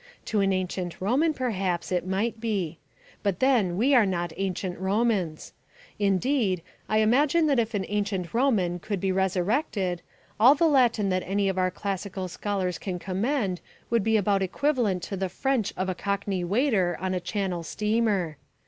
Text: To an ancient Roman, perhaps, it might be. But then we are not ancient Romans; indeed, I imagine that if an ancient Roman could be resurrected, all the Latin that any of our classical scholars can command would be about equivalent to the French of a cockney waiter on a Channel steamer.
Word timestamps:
To 0.25 0.39
an 0.39 0.51
ancient 0.51 0.99
Roman, 0.99 1.31
perhaps, 1.31 1.91
it 1.91 2.07
might 2.07 2.39
be. 2.41 2.79
But 3.21 3.39
then 3.39 3.77
we 3.77 3.93
are 3.93 4.07
not 4.07 4.33
ancient 4.35 4.79
Romans; 4.79 5.53
indeed, 5.99 6.63
I 6.89 6.97
imagine 6.97 7.45
that 7.45 7.59
if 7.59 7.75
an 7.75 7.85
ancient 7.87 8.33
Roman 8.33 8.79
could 8.79 8.99
be 8.99 9.11
resurrected, 9.11 10.01
all 10.39 10.55
the 10.55 10.67
Latin 10.67 11.09
that 11.09 11.21
any 11.27 11.49
of 11.49 11.59
our 11.59 11.69
classical 11.69 12.27
scholars 12.27 12.79
can 12.79 12.97
command 12.97 13.61
would 13.91 14.03
be 14.03 14.17
about 14.17 14.41
equivalent 14.41 15.03
to 15.03 15.15
the 15.17 15.29
French 15.29 15.71
of 15.77 15.87
a 15.87 15.93
cockney 15.93 16.43
waiter 16.43 16.97
on 16.99 17.13
a 17.13 17.19
Channel 17.19 17.61
steamer. 17.61 18.37